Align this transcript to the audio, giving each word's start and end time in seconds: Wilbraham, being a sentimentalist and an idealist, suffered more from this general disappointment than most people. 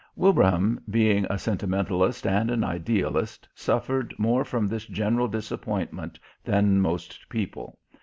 Wilbraham, 0.15 0.79
being 0.89 1.27
a 1.29 1.37
sentimentalist 1.37 2.25
and 2.25 2.49
an 2.49 2.63
idealist, 2.63 3.47
suffered 3.53 4.15
more 4.17 4.43
from 4.43 4.65
this 4.67 4.87
general 4.87 5.27
disappointment 5.27 6.17
than 6.43 6.81
most 6.81 7.29
people. 7.29 7.77